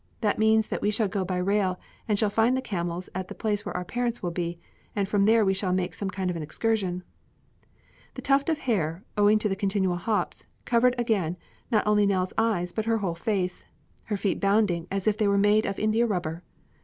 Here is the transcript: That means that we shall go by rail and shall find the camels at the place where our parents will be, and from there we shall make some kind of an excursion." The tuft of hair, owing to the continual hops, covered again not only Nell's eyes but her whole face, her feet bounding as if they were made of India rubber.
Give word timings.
That 0.21 0.39
means 0.39 0.69
that 0.69 0.81
we 0.81 0.89
shall 0.89 1.07
go 1.07 1.23
by 1.23 1.37
rail 1.37 1.79
and 2.07 2.17
shall 2.17 2.31
find 2.31 2.57
the 2.57 2.61
camels 2.63 3.07
at 3.13 3.27
the 3.27 3.35
place 3.35 3.63
where 3.63 3.77
our 3.77 3.85
parents 3.85 4.23
will 4.23 4.31
be, 4.31 4.57
and 4.95 5.07
from 5.07 5.25
there 5.25 5.45
we 5.45 5.53
shall 5.53 5.73
make 5.73 5.93
some 5.93 6.09
kind 6.09 6.27
of 6.31 6.35
an 6.35 6.41
excursion." 6.41 7.03
The 8.15 8.23
tuft 8.23 8.49
of 8.49 8.57
hair, 8.57 9.03
owing 9.15 9.37
to 9.37 9.47
the 9.47 9.55
continual 9.55 9.97
hops, 9.97 10.47
covered 10.65 10.95
again 10.97 11.37
not 11.69 11.85
only 11.85 12.07
Nell's 12.07 12.33
eyes 12.35 12.73
but 12.73 12.85
her 12.85 12.97
whole 12.97 13.13
face, 13.13 13.67
her 14.05 14.17
feet 14.17 14.39
bounding 14.39 14.87
as 14.89 15.05
if 15.05 15.19
they 15.19 15.27
were 15.27 15.37
made 15.37 15.67
of 15.67 15.77
India 15.77 16.07
rubber. 16.07 16.41